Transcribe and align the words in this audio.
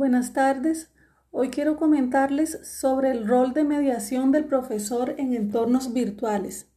Buenas 0.00 0.32
tardes. 0.32 0.90
Hoy 1.30 1.50
quiero 1.50 1.76
comentarles 1.76 2.58
sobre 2.62 3.10
el 3.10 3.28
rol 3.28 3.52
de 3.52 3.64
mediación 3.64 4.32
del 4.32 4.46
profesor 4.46 5.14
en 5.18 5.34
entornos 5.34 5.92
virtuales. 5.92 6.70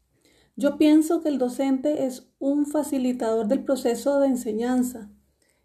Yo 0.58 0.78
pienso 0.78 1.22
que 1.22 1.30
el 1.30 1.38
docente 1.38 2.06
es 2.06 2.30
un 2.40 2.66
facilitador 2.66 3.48
del 3.48 3.64
proceso 3.64 4.20
de 4.20 4.28
enseñanza. 4.28 5.10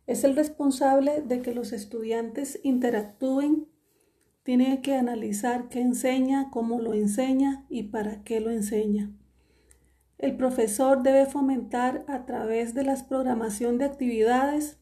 Es 0.07 0.23
el 0.23 0.37
responsable 0.37 1.21
de 1.21 1.43
que 1.43 1.53
los 1.53 1.73
estudiantes 1.73 2.61
interactúen. 2.63 3.67
Tiene 4.45 4.81
que 4.81 4.95
analizar 4.95 5.69
qué 5.69 5.81
enseña, 5.81 6.51
cómo 6.53 6.81
lo 6.81 6.95
enseña 6.95 7.67
y 7.69 7.89
para 7.89 8.23
qué 8.23 8.39
lo 8.39 8.53
enseña. 8.53 9.11
El 10.17 10.37
profesor 10.37 11.03
debe 11.03 11.27
fomentar 11.27 12.05
a 12.07 12.25
través 12.25 12.75
de 12.75 12.85
la 12.85 12.95
programación 13.09 13.79
de 13.79 13.87
actividades, 13.87 14.79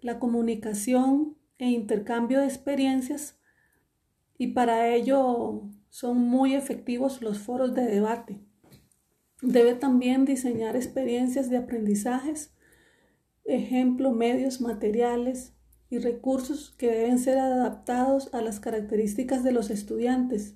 la 0.00 0.20
comunicación, 0.20 1.39
e 1.60 1.66
intercambio 1.66 2.40
de 2.40 2.46
experiencias 2.46 3.38
y 4.38 4.48
para 4.48 4.88
ello 4.88 5.68
son 5.90 6.16
muy 6.16 6.54
efectivos 6.54 7.20
los 7.20 7.38
foros 7.38 7.74
de 7.74 7.84
debate. 7.84 8.40
Debe 9.42 9.74
también 9.74 10.24
diseñar 10.24 10.74
experiencias 10.74 11.50
de 11.50 11.58
aprendizajes, 11.58 12.54
ejemplo, 13.44 14.10
medios, 14.10 14.62
materiales 14.62 15.52
y 15.90 15.98
recursos 15.98 16.74
que 16.78 16.90
deben 16.90 17.18
ser 17.18 17.38
adaptados 17.38 18.32
a 18.32 18.40
las 18.40 18.58
características 18.58 19.44
de 19.44 19.52
los 19.52 19.68
estudiantes, 19.68 20.54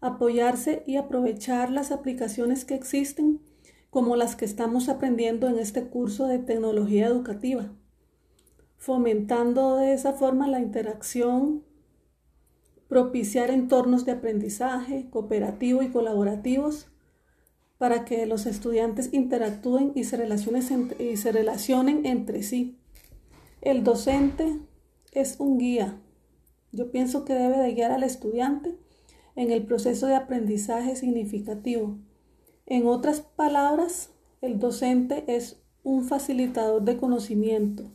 apoyarse 0.00 0.82
y 0.84 0.96
aprovechar 0.96 1.70
las 1.70 1.92
aplicaciones 1.92 2.64
que 2.64 2.74
existen 2.74 3.40
como 3.88 4.16
las 4.16 4.34
que 4.34 4.46
estamos 4.46 4.88
aprendiendo 4.88 5.48
en 5.48 5.60
este 5.60 5.86
curso 5.86 6.26
de 6.26 6.40
tecnología 6.40 7.06
educativa 7.06 7.72
fomentando 8.84 9.76
de 9.76 9.94
esa 9.94 10.12
forma 10.12 10.46
la 10.46 10.60
interacción, 10.60 11.64
propiciar 12.86 13.50
entornos 13.50 14.04
de 14.04 14.12
aprendizaje 14.12 15.08
cooperativo 15.08 15.80
y 15.82 15.88
colaborativos 15.88 16.88
para 17.78 18.04
que 18.04 18.26
los 18.26 18.44
estudiantes 18.44 19.14
interactúen 19.14 19.92
y 19.94 20.04
se, 20.04 20.28
y 20.98 21.16
se 21.16 21.32
relacionen 21.32 22.04
entre 22.04 22.42
sí. 22.42 22.76
El 23.62 23.84
docente 23.84 24.60
es 25.12 25.40
un 25.40 25.56
guía. 25.56 25.98
Yo 26.70 26.90
pienso 26.90 27.24
que 27.24 27.32
debe 27.32 27.56
de 27.56 27.72
guiar 27.72 27.90
al 27.90 28.02
estudiante 28.02 28.76
en 29.34 29.50
el 29.50 29.64
proceso 29.64 30.08
de 30.08 30.16
aprendizaje 30.16 30.94
significativo. 30.94 31.96
En 32.66 32.86
otras 32.86 33.22
palabras, 33.22 34.10
el 34.42 34.58
docente 34.58 35.24
es 35.26 35.62
un 35.84 36.04
facilitador 36.04 36.82
de 36.82 36.98
conocimiento 36.98 37.90